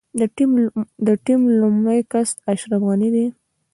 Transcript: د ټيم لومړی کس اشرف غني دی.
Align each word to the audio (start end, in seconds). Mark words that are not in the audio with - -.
د 1.07 1.09
ټيم 1.25 1.41
لومړی 1.61 1.99
کس 2.11 2.29
اشرف 2.53 2.81
غني 2.89 3.09
دی. 3.15 3.25